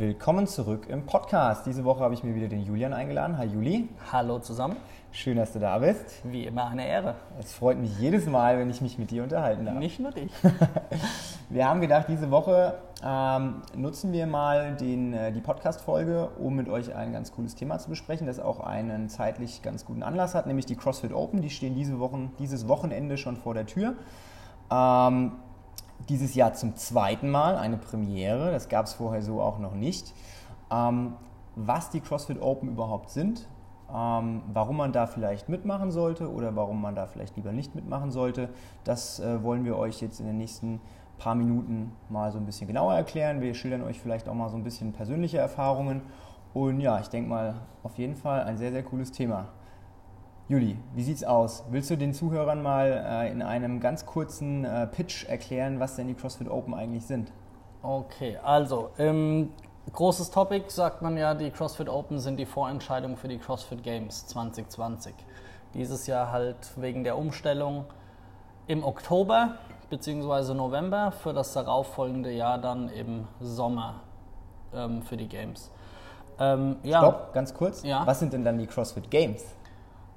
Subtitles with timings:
[0.00, 1.66] Willkommen zurück im Podcast.
[1.66, 3.36] Diese Woche habe ich mir wieder den Julian eingeladen.
[3.36, 3.90] Hi Juli.
[4.10, 4.76] Hallo zusammen.
[5.12, 6.22] Schön, dass du da bist.
[6.24, 7.16] Wie immer eine Ehre.
[7.38, 9.74] Es freut mich jedes Mal, wenn ich mich mit dir unterhalten darf.
[9.74, 10.32] Nicht nur dich.
[11.50, 16.70] wir haben gedacht, diese Woche ähm, nutzen wir mal den, äh, die Podcast-Folge, um mit
[16.70, 20.46] euch ein ganz cooles Thema zu besprechen, das auch einen zeitlich ganz guten Anlass hat,
[20.46, 21.42] nämlich die CrossFit Open.
[21.42, 23.96] Die stehen diese Wochen, dieses Wochenende schon vor der Tür.
[24.70, 25.32] Ähm,
[26.08, 30.14] dieses Jahr zum zweiten Mal eine Premiere, das gab es vorher so auch noch nicht.
[30.70, 31.14] Ähm,
[31.56, 33.48] was die CrossFit Open überhaupt sind,
[33.94, 38.10] ähm, warum man da vielleicht mitmachen sollte oder warum man da vielleicht lieber nicht mitmachen
[38.10, 38.48] sollte,
[38.84, 40.80] das äh, wollen wir euch jetzt in den nächsten
[41.18, 43.40] paar Minuten mal so ein bisschen genauer erklären.
[43.40, 46.02] Wir schildern euch vielleicht auch mal so ein bisschen persönliche Erfahrungen.
[46.54, 49.48] Und ja, ich denke mal, auf jeden Fall ein sehr, sehr cooles Thema.
[50.50, 51.62] Juli, wie sieht's aus?
[51.70, 56.08] Willst du den Zuhörern mal äh, in einem ganz kurzen äh, Pitch erklären, was denn
[56.08, 57.30] die CrossFit Open eigentlich sind?
[57.84, 59.50] Okay, also ähm,
[59.92, 64.26] großes Topic sagt man ja, die CrossFit Open sind die Vorentscheidung für die CrossFit Games
[64.26, 65.14] 2020.
[65.74, 67.84] Dieses Jahr halt wegen der Umstellung
[68.66, 69.54] im Oktober
[69.88, 70.54] bzw.
[70.54, 74.00] November, für das darauffolgende Jahr dann im Sommer
[74.74, 75.70] ähm, für die Games.
[76.40, 76.98] Ähm, ja.
[76.98, 77.84] Stopp, ganz kurz.
[77.84, 78.04] Ja?
[78.04, 79.44] Was sind denn dann die CrossFit Games?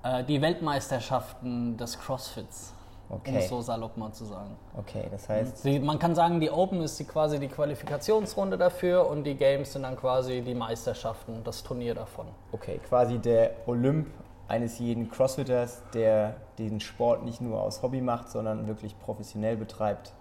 [0.03, 2.73] Äh, die Weltmeisterschaften des CrossFits.
[3.09, 3.31] Okay.
[3.31, 4.55] Um es so salopp mal zu sagen.
[4.75, 5.65] Okay, das heißt.
[5.65, 9.73] Die, man kann sagen, die Open ist die, quasi die Qualifikationsrunde dafür und die Games
[9.73, 12.27] sind dann quasi die Meisterschaften, das Turnier davon.
[12.51, 14.07] Okay, quasi der Olymp
[14.47, 20.13] eines jeden Crossfitters, der den Sport nicht nur aus Hobby macht, sondern wirklich professionell betreibt.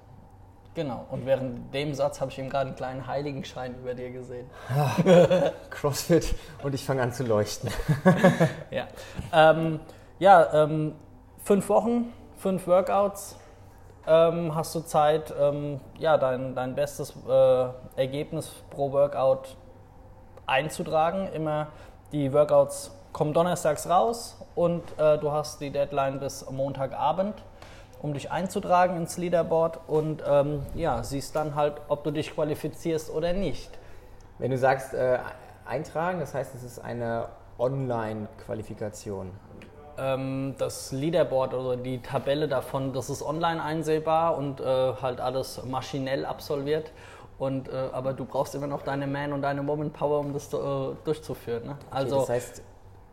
[0.74, 4.48] Genau, und während dem Satz habe ich eben gerade einen kleinen Heiligenschein über dir gesehen.
[5.70, 7.70] Crossfit und ich fange an zu leuchten.
[8.70, 8.86] ja,
[9.34, 9.80] ähm,
[10.18, 10.94] ja ähm,
[11.44, 13.36] fünf Wochen, fünf Workouts.
[14.06, 19.56] Ähm, hast du Zeit, ähm, ja, dein, dein bestes äh, Ergebnis pro Workout
[20.46, 21.28] einzutragen.
[21.34, 21.68] Immer
[22.12, 27.42] die Workouts kommen donnerstags raus und äh, du hast die Deadline bis Montagabend
[28.02, 33.10] um dich einzutragen ins Leaderboard und ähm, ja, siehst dann halt, ob du dich qualifizierst
[33.10, 33.70] oder nicht.
[34.38, 35.18] Wenn du sagst äh,
[35.64, 39.30] eintragen, das heißt, es ist eine Online-Qualifikation.
[39.98, 45.62] Ähm, das Leaderboard oder die Tabelle davon, das ist online einsehbar und äh, halt alles
[45.64, 46.90] maschinell absolviert.
[47.38, 50.58] Und, äh, aber du brauchst immer noch deine Man- und deine Woman-Power, um das äh,
[51.04, 51.66] durchzuführen.
[51.66, 51.76] Ne?
[51.90, 52.62] Also, okay, das heißt,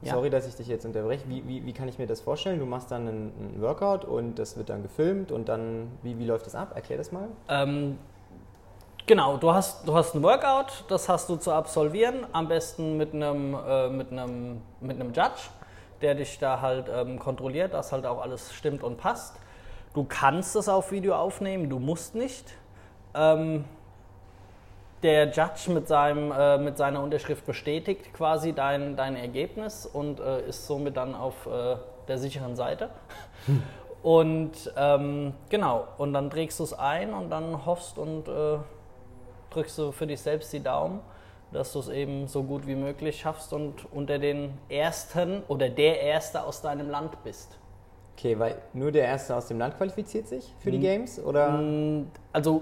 [0.01, 0.13] ja.
[0.13, 1.27] Sorry, dass ich dich jetzt unterbreche.
[1.27, 2.59] Wie, wie, wie, kann ich mir das vorstellen?
[2.59, 6.25] Du machst dann einen, einen, Workout und das wird dann gefilmt und dann, wie, wie
[6.25, 6.71] läuft das ab?
[6.73, 7.27] Erklär das mal.
[7.49, 7.97] Ähm,
[9.05, 13.13] genau, du hast, du hast ein Workout, das hast du zu absolvieren, am besten mit
[13.13, 15.49] einem, äh, mit einem, mit einem Judge,
[16.01, 19.35] der dich da halt ähm, kontrolliert, dass halt auch alles stimmt und passt.
[19.93, 22.53] Du kannst es auf Video aufnehmen, du musst nicht.
[23.13, 23.65] Ähm,
[25.03, 30.47] der Judge mit, seinem, äh, mit seiner Unterschrift bestätigt quasi dein, dein Ergebnis und äh,
[30.47, 31.77] ist somit dann auf äh,
[32.07, 32.89] der sicheren Seite.
[33.45, 33.63] Hm.
[34.01, 38.57] Und ähm, genau, und dann trägst du es ein und dann hoffst und äh,
[39.49, 41.01] drückst du für dich selbst die Daumen,
[41.51, 46.01] dass du es eben so gut wie möglich schaffst und unter den Ersten oder der
[46.01, 47.57] Erste aus deinem Land bist.
[48.15, 51.23] Okay, weil nur der Erste aus dem Land qualifiziert sich für die Games?
[51.23, 51.61] Oder?
[52.33, 52.61] Also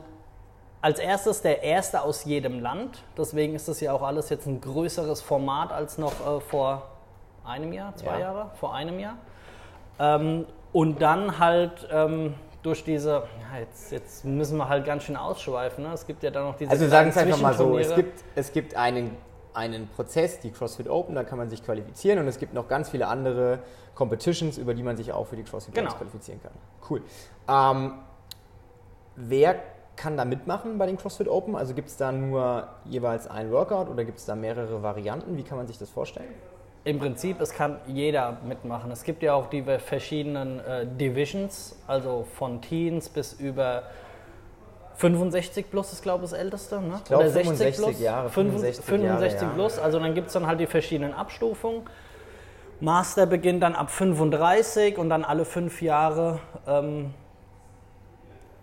[0.81, 3.03] als erstes der erste aus jedem Land.
[3.17, 6.83] Deswegen ist das ja auch alles jetzt ein größeres Format als noch äh, vor
[7.43, 8.19] einem Jahr, zwei ja.
[8.19, 9.17] Jahre, vor einem Jahr.
[9.99, 15.15] Ähm, und dann halt ähm, durch diese, ja, jetzt, jetzt, müssen wir halt ganz schön
[15.15, 15.83] ausschweifen.
[15.83, 15.93] Ne?
[15.93, 16.69] Es gibt ja dann noch diese.
[16.69, 19.15] Also sagen es einfach mal so: Es gibt, es gibt einen,
[19.53, 22.89] einen Prozess, die CrossFit Open, da kann man sich qualifizieren und es gibt noch ganz
[22.89, 23.59] viele andere
[23.95, 25.91] Competitions, über die man sich auch für die CrossFit genau.
[25.93, 26.51] Qualifizieren kann.
[26.87, 27.01] Cool.
[27.47, 27.93] Ähm,
[29.15, 29.55] wer
[29.97, 31.55] kann da mitmachen bei den CrossFit Open?
[31.55, 35.35] Also gibt es da nur jeweils ein Workout oder gibt es da mehrere Varianten?
[35.35, 36.29] Wie kann man sich das vorstellen?
[36.85, 38.91] Im Prinzip, es kann jeder mitmachen.
[38.91, 43.83] Es gibt ja auch die verschiedenen äh, Divisions, also von Teens bis über
[44.95, 46.79] 65 plus ist, glaube ich, das älteste.
[46.81, 46.93] Ne?
[46.97, 48.29] Ich glaube 65 plus, Jahre.
[48.29, 49.83] 65, 65 Jahre, plus, ja.
[49.83, 51.81] also dann gibt es dann halt die verschiedenen Abstufungen.
[52.79, 57.13] Master beginnt dann ab 35 und dann alle fünf Jahre ähm,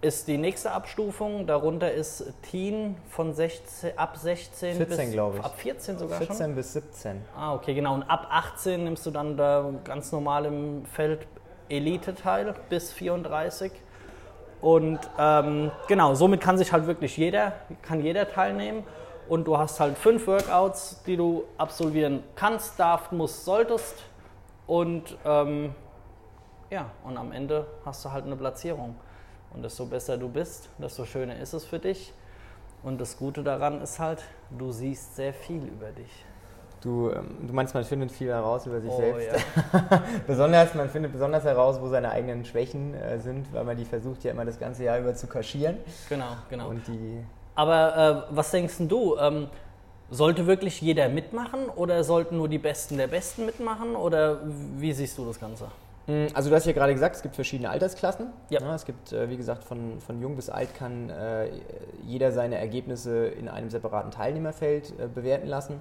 [0.04, 1.46] ist die nächste Abstufung.
[1.46, 5.44] Darunter ist Teen von 16, ab 16 14, glaube ich.
[5.44, 6.54] Ab 14 sogar 14 schon?
[6.54, 7.22] bis 17.
[7.34, 7.94] Ah, okay, genau.
[7.94, 11.26] Und ab 18 nimmst du dann da ganz normal im Feld
[11.70, 13.72] Elite teil bis 34.
[14.60, 18.84] Und ähm, genau, somit kann sich halt wirklich jeder, kann jeder teilnehmen.
[19.26, 23.96] Und du hast halt fünf Workouts, die du absolvieren kannst, darfst, musst, solltest.
[24.66, 25.74] Und ähm,
[26.68, 28.96] ja, und am Ende hast du halt eine Platzierung.
[29.54, 32.12] Und desto besser du bist, desto schöner ist es für dich.
[32.82, 36.10] Und das Gute daran ist halt, du siehst sehr viel über dich.
[36.82, 39.28] Du, ähm, du meinst, man findet viel heraus über sich Oh, selbst.
[39.72, 40.02] ja.
[40.26, 44.22] besonders, man findet besonders heraus, wo seine eigenen Schwächen äh, sind, weil man die versucht
[44.22, 45.78] ja immer das ganze Jahr über zu kaschieren.
[46.10, 46.68] Genau, genau.
[46.68, 47.24] Und die,
[47.54, 49.16] Aber äh, was denkst du?
[49.16, 49.48] Ähm,
[50.10, 53.96] sollte wirklich jeder mitmachen oder sollten nur die Besten der Besten mitmachen?
[53.96, 54.40] Oder
[54.76, 55.68] wie siehst du das Ganze?
[56.06, 58.26] Mm, Also du hast ja gerade gesagt, es gibt verschiedene Altersklassen.
[58.50, 58.74] Ja.
[58.74, 61.48] es gibt, äh, wie gesagt, von, von jung bis alt kann äh,
[62.04, 65.80] jeder seine Ergebnisse in einem separaten Teilnehmerfeld äh, bewerten lassen.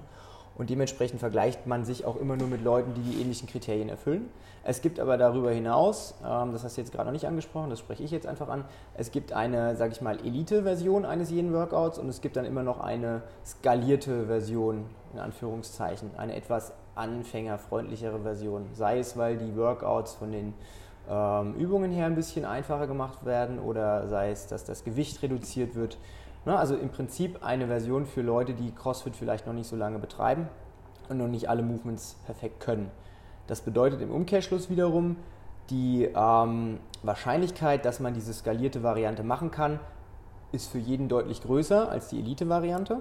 [0.56, 4.30] Und dementsprechend vergleicht man sich auch immer nur mit Leuten, die die ähnlichen Kriterien erfüllen.
[4.62, 7.80] Es gibt aber darüber hinaus, ähm, das hast du jetzt gerade noch nicht angesprochen, das
[7.80, 8.64] spreche ich jetzt einfach an,
[8.96, 12.62] es gibt eine, sage ich mal, Elite-Version eines jeden Workouts und es gibt dann immer
[12.62, 18.66] noch eine skalierte Version, in Anführungszeichen, eine etwas anfängerfreundlichere Version.
[18.74, 20.54] Sei es, weil die Workouts von den
[21.08, 25.74] ähm, Übungen her ein bisschen einfacher gemacht werden oder sei es, dass das Gewicht reduziert
[25.74, 25.98] wird.
[26.44, 29.98] Na, also im Prinzip eine Version für Leute, die CrossFit vielleicht noch nicht so lange
[29.98, 30.48] betreiben
[31.08, 32.90] und noch nicht alle Movements perfekt können.
[33.46, 35.16] Das bedeutet im Umkehrschluss wiederum,
[35.70, 39.80] die ähm, Wahrscheinlichkeit, dass man diese skalierte Variante machen kann,
[40.52, 43.00] ist für jeden deutlich größer als die Elite-Variante.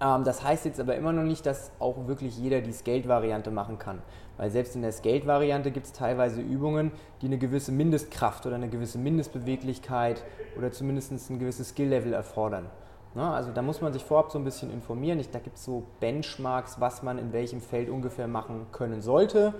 [0.00, 3.78] Ähm, das heißt jetzt aber immer noch nicht, dass auch wirklich jeder die Scaled-Variante machen
[3.78, 4.02] kann.
[4.36, 8.68] Weil selbst in der Scaled-Variante gibt es teilweise Übungen, die eine gewisse Mindestkraft oder eine
[8.68, 10.22] gewisse Mindestbeweglichkeit
[10.58, 12.66] oder zumindest ein gewisses Skill-Level erfordern.
[13.14, 15.18] Na, also da muss man sich vorab so ein bisschen informieren.
[15.18, 19.54] Ich, da gibt es so Benchmarks, was man in welchem Feld ungefähr machen können sollte.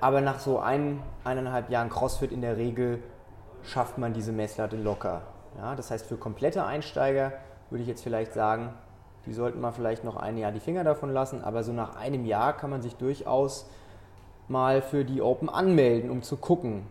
[0.00, 3.02] Aber nach so ein, eineinhalb Jahren CrossFit in der Regel
[3.64, 5.22] schafft man diese Messlatte locker.
[5.58, 7.32] Ja, das heißt, für komplette Einsteiger
[7.70, 8.72] würde ich jetzt vielleicht sagen,
[9.26, 12.24] die sollten mal vielleicht noch ein Jahr die Finger davon lassen, aber so nach einem
[12.24, 13.68] Jahr kann man sich durchaus
[14.48, 16.86] mal für die Open anmelden, um zu gucken.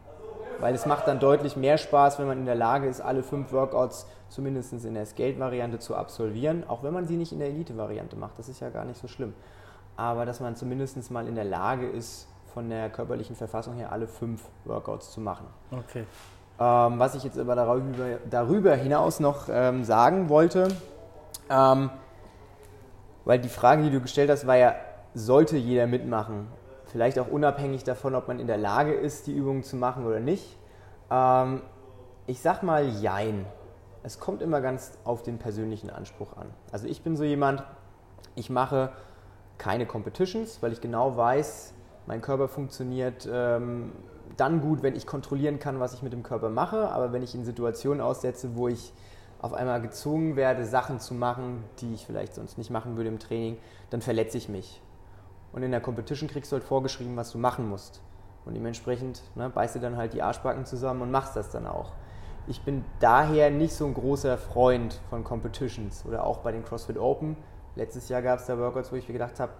[0.59, 3.51] Weil es macht dann deutlich mehr Spaß, wenn man in der Lage ist, alle fünf
[3.51, 8.15] Workouts zumindest in der Scaled-Variante zu absolvieren, auch wenn man sie nicht in der Elite-Variante
[8.15, 8.39] macht.
[8.39, 9.33] Das ist ja gar nicht so schlimm.
[9.97, 14.07] Aber dass man zumindest mal in der Lage ist, von der körperlichen Verfassung her alle
[14.07, 15.45] fünf Workouts zu machen.
[15.71, 16.05] Okay.
[16.57, 20.69] Ähm, was ich jetzt aber darüber, darüber hinaus noch ähm, sagen wollte,
[21.49, 21.89] ähm,
[23.25, 24.75] weil die Frage, die du gestellt hast, war ja,
[25.13, 26.47] sollte jeder mitmachen?
[26.85, 30.19] Vielleicht auch unabhängig davon, ob man in der Lage ist, die Übungen zu machen oder
[30.19, 30.57] nicht.
[31.09, 31.61] Ähm,
[32.27, 33.45] ich sag mal Jein.
[34.03, 36.47] Es kommt immer ganz auf den persönlichen Anspruch an.
[36.71, 37.63] Also ich bin so jemand,
[38.35, 38.91] ich mache
[39.57, 41.73] keine Competitions, weil ich genau weiß,
[42.05, 43.93] mein Körper funktioniert ähm,
[44.37, 46.89] dann gut, wenn ich kontrollieren kann, was ich mit dem Körper mache.
[46.89, 48.93] Aber wenn ich in Situationen aussetze, wo ich
[49.45, 53.19] auf einmal gezwungen werde, Sachen zu machen, die ich vielleicht sonst nicht machen würde im
[53.19, 53.57] Training,
[53.91, 54.81] dann verletze ich mich.
[55.53, 58.01] Und in der Competition kriegst du halt vorgeschrieben, was du machen musst.
[58.45, 61.91] Und dementsprechend ne, beißt du dann halt die Arschbacken zusammen und machst das dann auch.
[62.47, 66.97] Ich bin daher nicht so ein großer Freund von Competitions oder auch bei den CrossFit
[66.97, 67.37] Open.
[67.75, 69.51] Letztes Jahr gab es da Workouts, wo ich mir gedacht habe,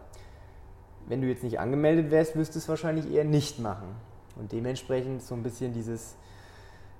[1.05, 3.89] wenn du jetzt nicht angemeldet wärst, wirst du es wahrscheinlich eher nicht machen.
[4.35, 6.15] Und dementsprechend so ein bisschen dieses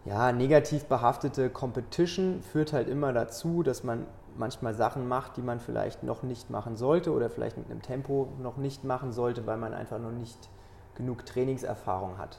[0.06, 4.06] ja, negativ behaftete Competition führt halt immer dazu, dass man
[4.38, 8.28] manchmal Sachen macht, die man vielleicht noch nicht machen sollte oder vielleicht mit einem Tempo
[8.42, 10.50] noch nicht machen sollte, weil man einfach noch nicht
[10.96, 12.38] genug Trainingserfahrung hat.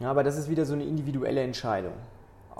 [0.00, 1.92] Ja, aber das ist wieder so eine individuelle Entscheidung.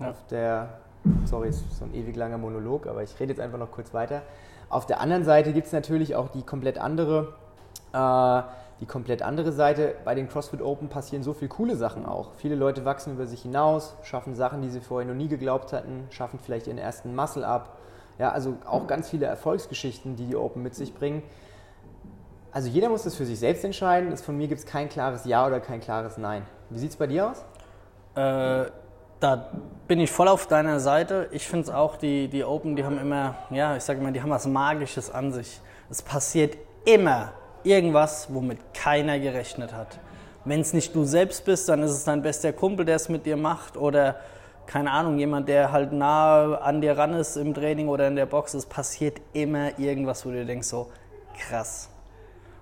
[0.01, 0.11] Ja.
[0.11, 0.81] Auf der,
[1.25, 4.23] sorry, ist so ein ewig langer Monolog, aber ich rede jetzt einfach noch kurz weiter.
[4.69, 7.35] Auf der anderen Seite gibt es natürlich auch die komplett andere
[7.93, 8.43] äh,
[8.81, 9.95] die komplett andere Seite.
[10.05, 12.33] Bei den CrossFit Open passieren so viele coole Sachen auch.
[12.37, 16.07] Viele Leute wachsen über sich hinaus, schaffen Sachen, die sie vorher noch nie geglaubt hatten,
[16.11, 17.77] schaffen vielleicht ihren ersten Muscle-Up.
[18.19, 21.23] Ja, also auch ganz viele Erfolgsgeschichten, die die Open mit sich bringen.
[22.51, 24.17] Also jeder muss das für sich selbst entscheiden.
[24.17, 26.43] Von mir gibt es kein klares Ja oder kein klares Nein.
[26.71, 27.45] Wie sieht es bei dir aus?
[28.15, 28.71] Äh,
[29.21, 29.51] da
[29.87, 31.29] bin ich voll auf deiner Seite.
[31.31, 34.23] Ich finde es auch, die, die Open, die haben immer, ja, ich sage immer, die
[34.23, 35.61] haben was Magisches an sich.
[35.91, 37.33] Es passiert immer
[37.69, 39.99] irgendwas, womit keiner gerechnet hat.
[40.45, 43.27] Wenn es nicht du selbst bist, dann ist es dein bester Kumpel, der es mit
[43.27, 44.17] dir macht oder
[44.67, 48.27] keine Ahnung, jemand, der halt nah an dir ran ist im Training oder in der
[48.27, 48.53] Box.
[48.53, 50.89] Es passiert immer irgendwas, wo du denkst, so
[51.39, 51.89] krass.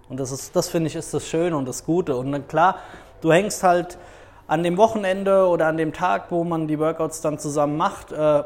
[0.09, 2.17] Und das, das finde ich, ist das Schöne und das Gute.
[2.17, 2.77] Und dann klar,
[3.21, 3.99] du hängst halt
[4.47, 8.45] an dem Wochenende oder an dem Tag, wo man die Workouts dann zusammen macht, äh,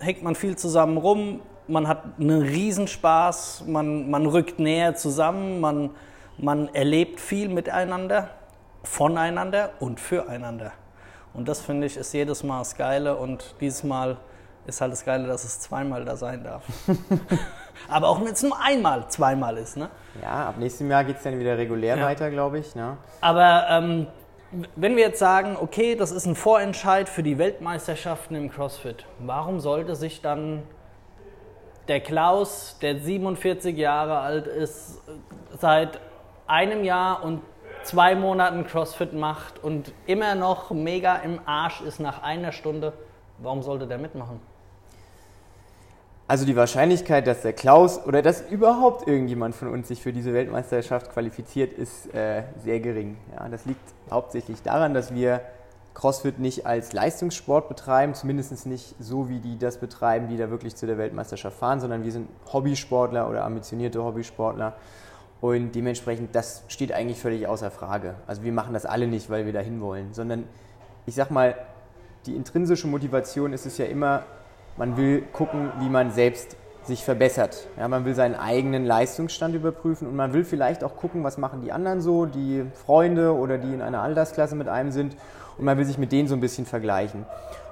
[0.00, 5.90] hängt man viel zusammen rum, man hat einen Riesenspaß, man, man rückt näher zusammen, man,
[6.38, 8.30] man erlebt viel miteinander,
[8.82, 10.72] voneinander und füreinander.
[11.34, 14.16] Und das finde ich ist jedes Mal das Geile und dieses Mal
[14.66, 16.64] ist halt das Geile, dass es zweimal da sein darf.
[17.88, 19.76] Aber auch wenn es nur einmal, zweimal ist.
[19.76, 19.88] Ne?
[20.22, 22.04] Ja, ab nächstem Jahr geht es dann wieder regulär Ja.
[22.04, 22.74] weiter, glaube ich.
[22.74, 22.96] Ne?
[23.20, 24.06] Aber ähm,
[24.76, 29.60] wenn wir jetzt sagen, okay, das ist ein Vorentscheid für die Weltmeisterschaften im CrossFit, warum
[29.60, 30.62] sollte sich dann
[31.88, 35.00] der Klaus, der 47 Jahre alt ist,
[35.58, 36.00] seit
[36.46, 37.42] einem Jahr und
[37.82, 42.92] zwei Monaten CrossFit macht und immer noch mega im Arsch ist nach einer Stunde,
[43.38, 44.40] warum sollte der mitmachen?
[46.26, 50.34] Also die Wahrscheinlichkeit, dass der Klaus oder dass überhaupt irgendjemand von uns sich für diese
[50.34, 53.16] Weltmeisterschaft qualifiziert, ist äh, sehr gering.
[53.34, 53.80] Ja, das liegt
[54.10, 55.40] hauptsächlich daran, dass wir
[55.98, 60.76] CrossFit nicht als Leistungssport betreiben, zumindest nicht so, wie die das betreiben, die da wirklich
[60.76, 64.76] zu der Weltmeisterschaft fahren, sondern wir sind Hobbysportler oder ambitionierte Hobbysportler.
[65.40, 68.14] Und dementsprechend, das steht eigentlich völlig außer Frage.
[68.28, 70.44] Also wir machen das alle nicht, weil wir dahin wollen, sondern
[71.04, 71.56] ich sag mal,
[72.26, 74.22] die intrinsische Motivation ist es ja immer,
[74.76, 77.66] man will gucken, wie man selbst sich verbessert.
[77.76, 81.60] Ja, man will seinen eigenen Leistungsstand überprüfen und man will vielleicht auch gucken, was machen
[81.60, 85.16] die anderen so, die Freunde oder die in einer Altersklasse mit einem sind
[85.58, 87.26] und man will sich mit denen so ein bisschen vergleichen.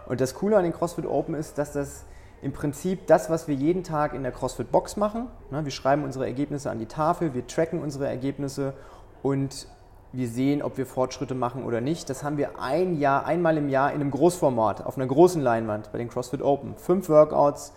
[0.07, 2.05] Und das Coole an den CrossFit Open ist, dass das
[2.43, 6.05] im Prinzip das, was wir jeden Tag in der CrossFit Box machen, ne, wir schreiben
[6.05, 8.75] unsere Ergebnisse an die Tafel, wir tracken unsere Ergebnisse
[9.23, 9.69] und
[10.13, 12.09] wir sehen, ob wir Fortschritte machen oder nicht.
[12.09, 15.93] Das haben wir ein Jahr, einmal im Jahr in einem Großformat, auf einer großen Leinwand
[15.93, 16.77] bei den CrossFit Open.
[16.77, 17.73] Fünf Workouts,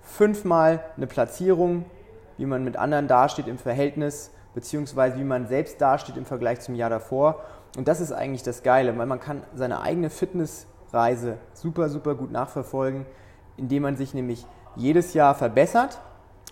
[0.00, 1.84] fünfmal eine Platzierung,
[2.36, 6.74] wie man mit anderen dasteht im Verhältnis, beziehungsweise wie man selbst dasteht im Vergleich zum
[6.74, 7.40] Jahr davor.
[7.76, 12.30] Und das ist eigentlich das Geile, weil man kann seine eigene Fitnessreise super, super gut
[12.30, 13.04] nachverfolgen,
[13.56, 16.00] indem man sich nämlich jedes Jahr verbessert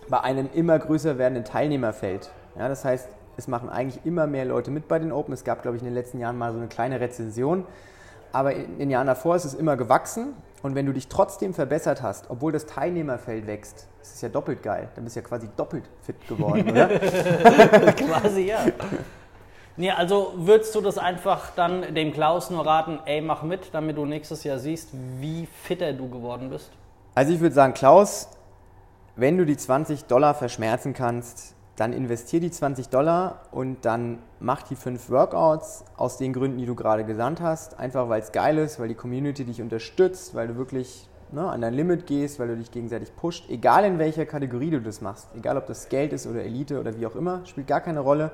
[0.08, 2.30] bei einem immer größer werdenden Teilnehmerfeld.
[2.58, 5.32] Ja, das heißt, es machen eigentlich immer mehr Leute mit bei den Open.
[5.32, 7.64] Es gab, glaube ich, in den letzten Jahren mal so eine kleine Rezension.
[8.32, 10.34] Aber in den Jahren davor ist es immer gewachsen.
[10.62, 14.88] Und wenn du dich trotzdem verbessert hast, obwohl das Teilnehmerfeld wächst, ist ja doppelt geil.
[14.94, 16.88] Dann bist du ja quasi doppelt fit geworden, oder?
[17.92, 18.60] quasi, ja.
[19.76, 23.96] Nee, also würdest du das einfach dann dem Klaus nur raten, ey, mach mit, damit
[23.96, 26.70] du nächstes Jahr siehst, wie fitter du geworden bist?
[27.14, 28.28] Also ich würde sagen, Klaus,
[29.16, 34.62] wenn du die 20 Dollar verschmerzen kannst, dann investier die 20 Dollar und dann mach
[34.62, 37.78] die fünf Workouts aus den Gründen, die du gerade gesandt hast.
[37.78, 41.62] Einfach weil es geil ist, weil die Community dich unterstützt, weil du wirklich ne, an
[41.62, 43.48] dein Limit gehst, weil du dich gegenseitig pusht.
[43.48, 46.94] Egal in welcher Kategorie du das machst, egal ob das Geld ist oder Elite oder
[46.98, 48.32] wie auch immer, spielt gar keine Rolle.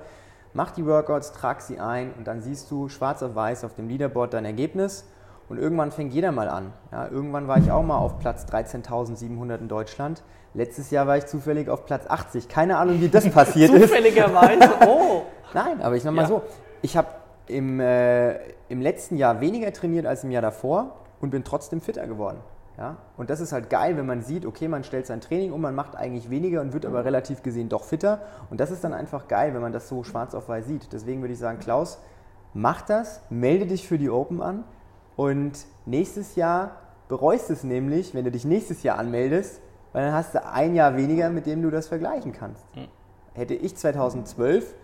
[0.54, 3.88] Mach die Workouts, trag sie ein und dann siehst du schwarz auf weiß auf dem
[3.88, 5.06] Leaderboard dein Ergebnis.
[5.48, 6.72] Und irgendwann fängt jeder mal an.
[6.92, 10.22] Ja, irgendwann war ich auch mal auf Platz 13.700 in Deutschland.
[10.52, 12.48] Letztes Jahr war ich zufällig auf Platz 80.
[12.48, 13.82] Keine Ahnung, wie das passiert ist.
[13.82, 14.68] Zufälligerweise?
[14.86, 15.22] Oh!
[15.54, 16.28] Nein, aber ich sag mal ja.
[16.28, 16.42] so.
[16.82, 17.08] Ich habe
[17.46, 18.34] im, äh,
[18.68, 22.38] im letzten Jahr weniger trainiert als im Jahr davor und bin trotzdem fitter geworden.
[22.78, 22.96] Ja?
[23.16, 25.74] Und das ist halt geil, wenn man sieht, okay, man stellt sein Training um, man
[25.74, 28.22] macht eigentlich weniger und wird aber relativ gesehen doch fitter.
[28.50, 30.92] Und das ist dann einfach geil, wenn man das so schwarz auf weiß sieht.
[30.92, 31.98] Deswegen würde ich sagen, Klaus,
[32.54, 34.64] mach das, melde dich für die Open an
[35.16, 36.76] und nächstes Jahr
[37.08, 39.60] bereust es nämlich, wenn du dich nächstes Jahr anmeldest,
[39.92, 42.64] weil dann hast du ein Jahr weniger, mit dem du das vergleichen kannst.
[42.76, 42.88] Mhm.
[43.34, 44.74] Hätte ich 2012,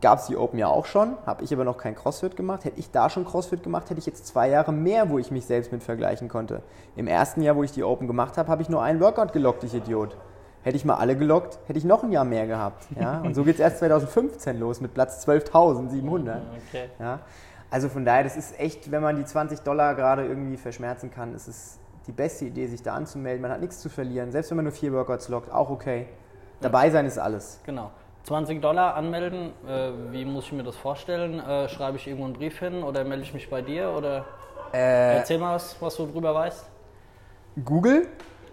[0.00, 2.64] gab es die Open ja auch schon, habe ich aber noch kein CrossFit gemacht.
[2.64, 5.46] Hätte ich da schon CrossFit gemacht, hätte ich jetzt zwei Jahre mehr, wo ich mich
[5.46, 6.62] selbst mit vergleichen konnte.
[6.96, 9.64] Im ersten Jahr, wo ich die Open gemacht habe, habe ich nur einen Workout gelockt,
[9.64, 10.16] ich Idiot.
[10.62, 12.86] Hätte ich mal alle gelockt, hätte ich noch ein Jahr mehr gehabt.
[12.98, 13.20] Ja?
[13.20, 16.40] Und so geht es erst 2015 los mit Platz 12.700.
[16.68, 16.90] Okay.
[16.98, 17.20] Ja?
[17.70, 21.34] Also von daher, das ist echt, wenn man die 20 Dollar gerade irgendwie verschmerzen kann,
[21.34, 23.42] ist es die beste Idee, sich da anzumelden.
[23.42, 24.30] Man hat nichts zu verlieren.
[24.32, 26.06] Selbst wenn man nur vier Workouts lockt, auch okay.
[26.60, 27.60] Dabei sein ist alles.
[27.64, 27.90] Genau.
[28.26, 31.38] 20 Dollar anmelden, äh, wie muss ich mir das vorstellen?
[31.38, 33.92] Äh, schreibe ich irgendwo einen Brief hin oder melde ich mich bei dir?
[33.96, 34.24] Oder
[34.72, 36.68] äh, erzähl mal was, was du drüber weißt.
[37.64, 38.08] Google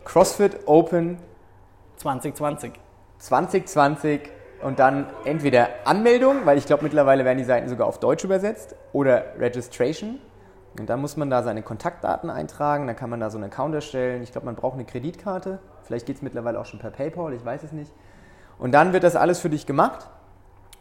[0.05, 1.17] CrossFit Open
[1.97, 2.73] 2020.
[3.17, 4.21] 2020
[4.61, 8.75] und dann entweder Anmeldung, weil ich glaube mittlerweile werden die Seiten sogar auf Deutsch übersetzt,
[8.93, 10.19] oder Registration.
[10.79, 13.73] Und dann muss man da seine Kontaktdaten eintragen, dann kann man da so einen Account
[13.73, 14.21] erstellen.
[14.21, 15.59] Ich glaube, man braucht eine Kreditkarte.
[15.83, 17.91] Vielleicht geht es mittlerweile auch schon per PayPal, ich weiß es nicht.
[18.63, 20.07] Und dann wird das alles für dich gemacht.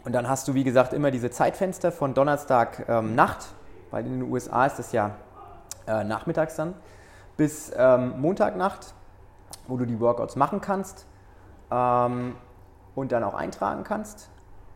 [0.04, 3.44] Und dann hast du, wie gesagt, immer diese Zeitfenster von Donnerstag ähm, Nacht,
[3.90, 5.16] weil in den USA ist das ja
[5.88, 6.74] äh, nachmittags dann,
[7.36, 8.94] bis ähm, Montagnacht,
[9.66, 11.06] wo du die Workouts machen kannst
[11.72, 12.36] ähm,
[12.94, 14.30] und dann auch eintragen kannst.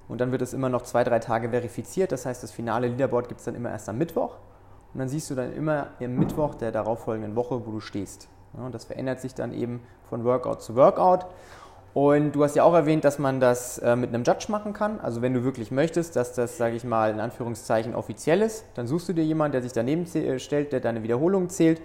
[0.08, 2.10] Und dann wird es immer noch zwei, drei Tage verifiziert.
[2.10, 4.34] Das heißt, das finale Leaderboard gibt es dann immer erst am Mittwoch.
[4.94, 8.26] Und dann siehst du dann immer im Mittwoch der darauffolgenden Woche, wo du stehst.
[8.56, 11.26] Ja, und das verändert sich dann eben von Workout zu Workout.
[11.96, 15.00] Und du hast ja auch erwähnt, dass man das äh, mit einem Judge machen kann.
[15.00, 18.86] Also wenn du wirklich möchtest, dass das, sage ich mal, in Anführungszeichen offiziell ist, dann
[18.86, 21.80] suchst du dir jemanden, der sich daneben äh, stellt, der deine Wiederholung zählt.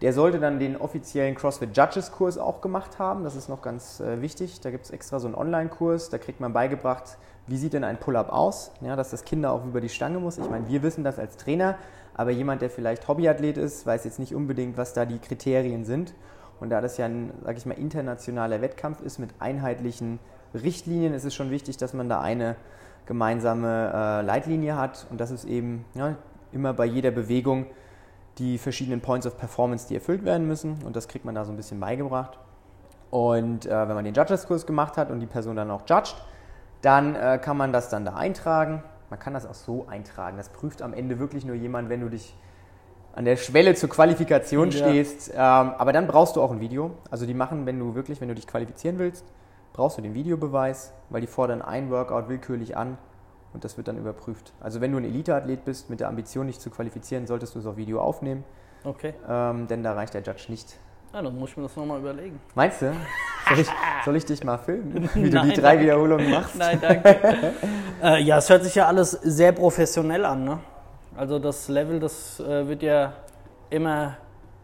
[0.00, 3.24] Der sollte dann den offiziellen CrossFit Judges Kurs auch gemacht haben.
[3.24, 4.60] Das ist noch ganz äh, wichtig.
[4.60, 6.08] Da gibt es extra so einen Online-Kurs.
[6.08, 9.64] Da kriegt man beigebracht, wie sieht denn ein Pull-up aus, ja, dass das Kinder auch
[9.64, 10.38] über die Stange muss.
[10.38, 11.78] Ich meine, wir wissen das als Trainer,
[12.14, 16.14] aber jemand, der vielleicht Hobbyathlet ist, weiß jetzt nicht unbedingt, was da die Kriterien sind.
[16.60, 20.18] Und da das ja ein, sag ich mal, internationaler Wettkampf ist mit einheitlichen
[20.54, 22.56] Richtlinien, ist es schon wichtig, dass man da eine
[23.06, 26.16] gemeinsame äh, Leitlinie hat und das ist eben ja,
[26.52, 27.66] immer bei jeder Bewegung
[28.38, 31.52] die verschiedenen Points of Performance, die erfüllt werden müssen und das kriegt man da so
[31.52, 32.38] ein bisschen beigebracht.
[33.10, 36.14] Und äh, wenn man den Judges-Kurs gemacht hat und die Person dann auch judged,
[36.82, 38.82] dann äh, kann man das dann da eintragen.
[39.10, 40.36] Man kann das auch so eintragen.
[40.36, 42.34] Das prüft am Ende wirklich nur jemand, wenn du dich
[43.12, 44.78] an der Schwelle zur Qualifikation ja.
[44.78, 45.30] stehst.
[45.30, 46.92] Ähm, aber dann brauchst du auch ein Video.
[47.10, 49.24] Also die machen, wenn du wirklich, wenn du dich qualifizieren willst,
[49.72, 52.98] brauchst du den Videobeweis, weil die fordern ein Workout willkürlich an
[53.52, 54.52] und das wird dann überprüft.
[54.60, 57.66] Also wenn du ein Eliteathlet bist mit der Ambition, dich zu qualifizieren, solltest du es
[57.66, 58.44] auf Video aufnehmen.
[58.84, 59.14] Okay.
[59.28, 60.78] Ähm, denn da reicht der Judge nicht.
[61.12, 62.38] Ja, dann muss ich mir das nochmal überlegen.
[62.54, 62.92] Meinst du?
[63.48, 63.68] Soll ich,
[64.04, 65.82] soll ich dich mal filmen, wie du Nein, die drei danke.
[65.84, 66.56] Wiederholungen machst?
[66.56, 67.16] Nein, danke.
[68.02, 70.44] äh, ja, es hört sich ja alles sehr professionell an.
[70.44, 70.58] Ne?
[71.18, 73.12] Also das Level, das äh, wird ja
[73.70, 74.16] immer,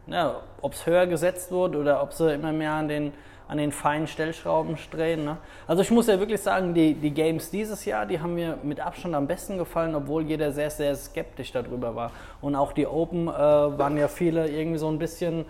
[0.07, 3.13] ja, ob es höher gesetzt wird oder ob sie immer mehr an den
[3.47, 5.25] an den feinen Stellschrauben drehen.
[5.25, 5.37] Ne?
[5.67, 8.81] Also ich muss ja wirklich sagen, die, die Games dieses Jahr, die haben mir mit
[8.81, 12.11] Abstand am besten gefallen, obwohl jeder sehr, sehr skeptisch darüber war.
[12.41, 15.45] Und auch die Open äh, waren ja viele irgendwie so ein bisschen...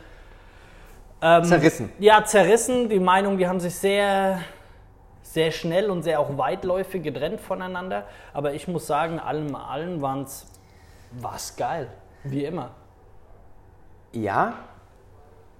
[1.22, 1.92] Ähm, zerrissen.
[2.00, 2.88] Ja, zerrissen.
[2.88, 4.40] Die Meinung, die haben sich sehr,
[5.22, 8.06] sehr schnell und sehr auch weitläufig getrennt voneinander.
[8.32, 10.46] Aber ich muss sagen, allem allen waren es
[11.56, 11.88] geil.
[12.24, 12.70] Wie immer.
[14.12, 14.54] Ja,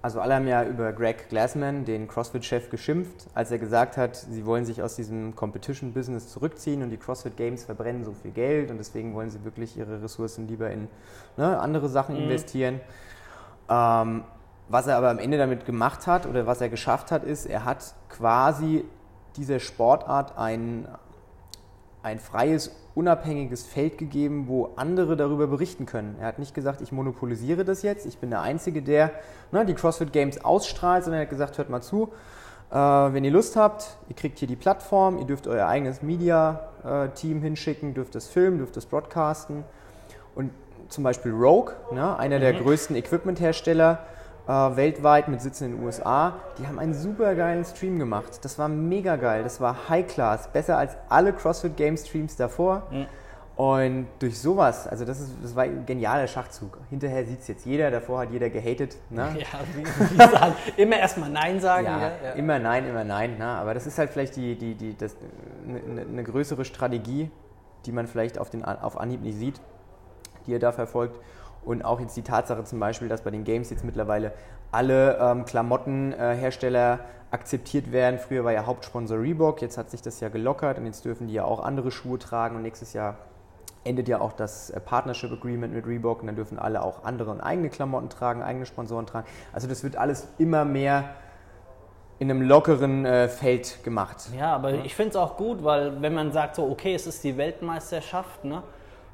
[0.05, 4.45] also alle haben ja über Greg Glassman, den CrossFit-Chef, geschimpft, als er gesagt hat, sie
[4.45, 8.77] wollen sich aus diesem Competition-Business zurückziehen und die CrossFit Games verbrennen so viel Geld und
[8.77, 10.89] deswegen wollen sie wirklich ihre Ressourcen lieber in
[11.37, 12.21] ne, andere Sachen mhm.
[12.25, 12.81] investieren.
[13.67, 14.25] Ähm,
[14.69, 17.65] was er aber am Ende damit gemacht hat oder was er geschafft hat, ist, er
[17.65, 18.85] hat quasi
[19.37, 20.87] dieser Sportart ein,
[22.05, 26.15] ein freies unabhängiges Feld gegeben, wo andere darüber berichten können.
[26.19, 29.11] Er hat nicht gesagt, ich monopolisiere das jetzt, ich bin der Einzige, der
[29.51, 32.11] ne, die CrossFit Games ausstrahlt, sondern er hat gesagt, hört mal zu,
[32.69, 37.41] äh, wenn ihr Lust habt, ihr kriegt hier die Plattform, ihr dürft euer eigenes Media-Team
[37.41, 39.63] hinschicken, dürft das filmen, dürft das broadcasten.
[40.35, 40.51] Und
[40.89, 42.59] zum Beispiel Rogue, ne, einer der mhm.
[42.59, 44.05] größten Equipment-Hersteller,
[44.47, 46.33] äh, weltweit mit Sitzen in den USA.
[46.57, 48.43] Die haben einen super geilen Stream gemacht.
[48.43, 49.43] Das war mega geil.
[49.43, 50.47] Das war High Class.
[50.49, 52.83] Besser als alle CrossFit Game Streams davor.
[52.91, 53.05] Mhm.
[53.55, 56.77] Und durch sowas, also das, ist, das war ein genialer Schachzug.
[56.89, 58.97] Hinterher sieht es jetzt jeder, davor hat jeder gehatet.
[59.09, 59.33] Ne?
[59.39, 61.85] Ja, wie, wie sagen, immer erstmal Nein sagen.
[61.85, 63.37] Ja, ja, ja, immer Nein, immer Nein.
[63.37, 63.45] Ne?
[63.45, 65.15] Aber das ist halt vielleicht die, die, die, das,
[65.65, 67.31] eine, eine größere Strategie,
[67.85, 69.61] die man vielleicht auf, den, auf Anhieb nicht sieht,
[70.45, 71.17] die er da verfolgt.
[71.65, 74.31] Und auch jetzt die Tatsache zum Beispiel, dass bei den Games jetzt mittlerweile
[74.71, 78.19] alle ähm, Klamottenhersteller äh, akzeptiert werden.
[78.19, 81.33] Früher war ja Hauptsponsor Reebok, jetzt hat sich das ja gelockert und jetzt dürfen die
[81.33, 83.17] ja auch andere Schuhe tragen und nächstes Jahr
[83.83, 87.31] endet ja auch das äh, Partnership Agreement mit Reebok und dann dürfen alle auch andere
[87.31, 89.27] und eigene Klamotten tragen, eigene Sponsoren tragen.
[89.53, 91.09] Also das wird alles immer mehr
[92.17, 94.29] in einem lockeren äh, Feld gemacht.
[94.37, 94.83] Ja, aber ja?
[94.85, 98.45] ich finde es auch gut, weil wenn man sagt so, okay, es ist die Weltmeisterschaft,
[98.45, 98.63] ne?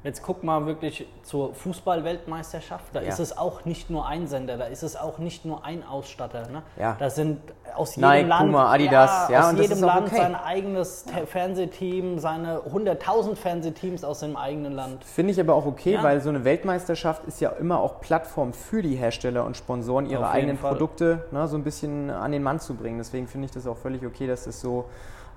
[0.04, 2.86] Jetzt guck mal wirklich zur Fußball-Weltmeisterschaft.
[2.92, 3.08] Da ja.
[3.08, 6.48] ist es auch nicht nur ein Sender, da ist es auch nicht nur ein Ausstatter.
[6.48, 6.62] Ne?
[6.76, 6.96] Ja.
[6.98, 7.40] Da sind
[7.76, 10.16] aus jedem Nike, Land, Puma, Adidas, ja, aus jedem Land okay.
[10.16, 11.04] sein eigenes.
[11.26, 15.04] Fernsehteam, seine 100.000 Fernsehteams aus dem eigenen Land.
[15.04, 18.82] Finde ich aber auch okay, weil so eine Weltmeisterschaft ist ja immer auch Plattform für
[18.82, 20.72] die Hersteller und Sponsoren, ihre eigenen Fall.
[20.72, 22.98] Produkte ne, so ein bisschen an den Mann zu bringen.
[22.98, 24.86] Deswegen finde ich das auch völlig okay, dass das so,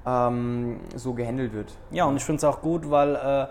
[0.06, 1.72] ähm, so gehandelt wird.
[1.92, 3.48] Ja, und ich finde es auch gut, weil äh,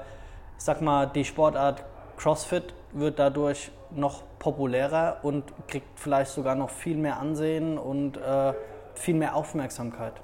[0.59, 1.85] ich sag mal, die Sportart
[2.17, 8.53] CrossFit wird dadurch noch populärer und kriegt vielleicht sogar noch viel mehr Ansehen und äh,
[8.95, 10.15] viel mehr Aufmerksamkeit.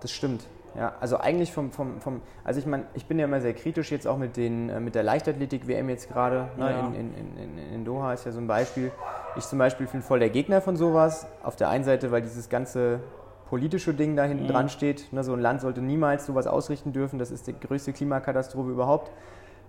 [0.00, 0.46] Das stimmt.
[0.76, 3.90] Ja, also eigentlich vom, vom, vom also ich meine, ich bin ja immer sehr kritisch
[3.90, 6.86] jetzt auch mit, den, äh, mit der Leichtathletik-WM jetzt gerade, ne, ja.
[6.86, 8.92] in, in, in, in, Doha ist ja so ein Beispiel.
[9.36, 11.26] Ich zum Beispiel bin voll der Gegner von sowas.
[11.42, 13.00] Auf der einen Seite, weil dieses ganze
[13.48, 14.48] politische Ding da hinten mhm.
[14.48, 15.12] dran steht.
[15.12, 17.18] Ne, so ein Land sollte niemals sowas ausrichten dürfen.
[17.18, 19.10] Das ist die größte Klimakatastrophe überhaupt.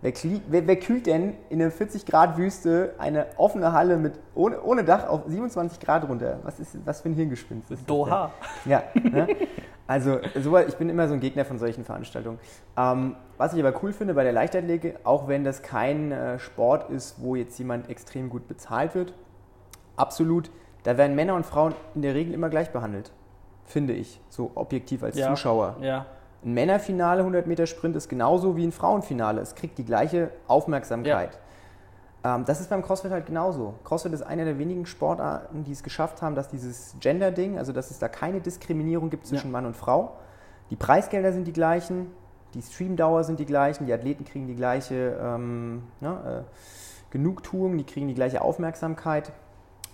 [0.01, 0.13] Wer,
[0.47, 4.83] wer, wer, kühlt denn in einer 40 Grad Wüste eine offene Halle mit ohne, ohne
[4.83, 6.39] Dach auf 27 Grad runter?
[6.43, 8.31] Was, ist, was für ein Hirngespinst ist Doha.
[8.65, 8.83] Ja.
[8.95, 9.27] Ne?
[9.87, 12.39] Also so, ich bin immer so ein Gegner von solchen Veranstaltungen.
[12.77, 16.89] Ähm, was ich aber cool finde bei der Leichtathletik, auch wenn das kein äh, Sport
[16.89, 19.13] ist, wo jetzt jemand extrem gut bezahlt wird,
[19.97, 20.49] absolut,
[20.83, 23.11] da werden Männer und Frauen in der Regel immer gleich behandelt,
[23.65, 25.27] finde ich, so objektiv als ja.
[25.27, 25.75] Zuschauer.
[25.81, 26.05] Ja.
[26.43, 29.41] Ein Männerfinale 100 Meter Sprint ist genauso wie ein Frauenfinale.
[29.41, 31.39] Es kriegt die gleiche Aufmerksamkeit.
[32.23, 32.35] Ja.
[32.35, 33.75] Ähm, das ist beim CrossFit halt genauso.
[33.83, 37.91] CrossFit ist eine der wenigen Sportarten, die es geschafft haben, dass dieses Gender-Ding, also dass
[37.91, 39.51] es da keine Diskriminierung gibt zwischen ja.
[39.51, 40.17] Mann und Frau.
[40.71, 42.07] Die Preisgelder sind die gleichen,
[42.53, 47.83] die Streamdauer sind die gleichen, die Athleten kriegen die gleiche ähm, ne, äh, Genugtuung, die
[47.83, 49.31] kriegen die gleiche Aufmerksamkeit.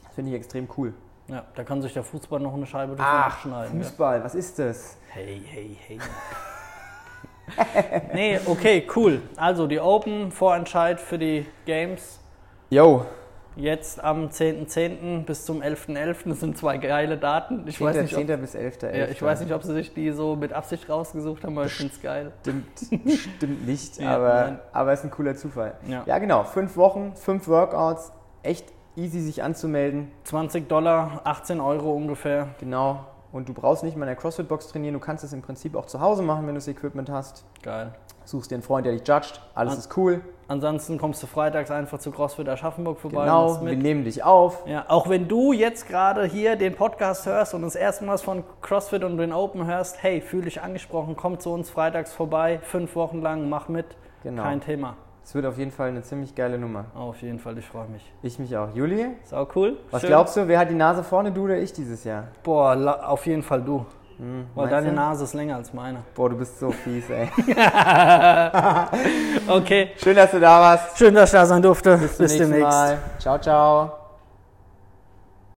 [0.03, 0.93] Das finde ich extrem cool.
[1.27, 3.79] Ja, da kann sich der Fußball noch eine Scheibe davon Ach, abschneiden.
[3.79, 3.83] Ja.
[3.83, 4.97] Fußball, was ist das?
[5.09, 5.99] Hey, hey, hey.
[8.13, 9.21] nee, okay, cool.
[9.35, 12.19] Also die Open, Vorentscheid für die Games.
[12.69, 13.05] Yo,
[13.57, 15.25] Jetzt am 10.10.
[15.25, 16.29] bis zum 11.11.
[16.29, 17.63] Das sind zwei geile Daten.
[17.65, 18.03] Ich, weiß 10.
[18.03, 18.39] nicht, ob, 10.
[18.39, 18.81] bis 11.
[18.83, 21.73] ja, ich weiß nicht, ob sie sich die so mit Absicht rausgesucht haben, aber ich
[21.73, 22.31] finde es geil.
[22.41, 22.67] Stimmt,
[23.37, 24.59] stimmt nicht, Ja, aber, nein.
[24.71, 25.73] aber ist ein cooler Zufall.
[25.87, 26.03] Ja.
[26.05, 26.43] ja, genau.
[26.43, 28.11] Fünf Wochen, fünf Workouts,
[28.43, 30.11] echt easy sich anzumelden.
[30.25, 32.49] 20 Dollar, 18 Euro ungefähr.
[32.59, 33.05] Genau.
[33.31, 35.85] Und du brauchst nicht mal in der CrossFit-Box trainieren, du kannst es im Prinzip auch
[35.85, 37.43] zu Hause machen, wenn du das Equipment hast.
[37.61, 37.93] Geil.
[38.23, 40.21] Suchst dir einen Freund, der dich judgt, alles An- ist cool.
[40.49, 44.65] Ansonsten kommst du freitags einfach zu CrossFit Aschaffenburg vorbei Genau, wir nehmen dich auf.
[44.65, 48.43] Ja, auch wenn du jetzt gerade hier den Podcast hörst und das erste Mal von
[48.61, 52.95] CrossFit und den Open hörst, hey, fühl dich angesprochen, komm zu uns freitags vorbei, fünf
[52.95, 53.85] Wochen lang, mach mit,
[54.23, 54.41] Genau.
[54.43, 54.95] kein Thema.
[55.27, 56.85] Es wird auf jeden Fall eine ziemlich geile Nummer.
[56.95, 58.13] Auf jeden Fall, ich freue mich.
[58.23, 58.73] Ich mich auch.
[58.73, 59.75] Juli, Ist auch cool.
[59.91, 60.11] was Schön.
[60.11, 62.27] glaubst du, wer hat die Nase vorne, du oder ich dieses Jahr?
[62.43, 63.85] Boah, auf jeden Fall du.
[64.17, 64.95] Weil meinst deine du?
[64.95, 65.99] Nase ist länger als meine.
[66.15, 67.27] Boah, du bist so fies, ey.
[69.49, 70.97] Okay, Schön, dass du da warst.
[70.97, 71.97] schön, dass ich da sein durfte.
[71.97, 72.97] Bis zum nächsten Mal.
[73.19, 74.06] Ciao, ciao.